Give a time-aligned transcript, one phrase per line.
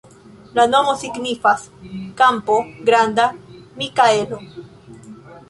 [0.59, 1.65] La nomo signifas:
[2.23, 4.43] kampo-granda-Mikaelo.